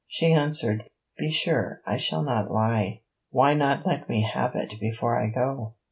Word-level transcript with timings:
She 0.07 0.33
answered: 0.33 0.89
'Be 1.19 1.29
sure 1.29 1.81
I 1.85 1.97
shall 1.97 2.23
not 2.23 2.49
lie.' 2.49 3.01
'Why 3.29 3.53
not 3.53 3.85
let 3.85 4.09
me 4.09 4.27
have 4.33 4.55
it 4.55 4.79
before 4.79 5.15
I 5.15 5.27
go?' 5.27 5.75